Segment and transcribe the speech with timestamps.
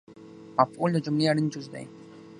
[0.59, 1.85] مفعول د جملې اړین جز دئ